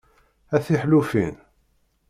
[0.55, 1.35] A tiḥellufin!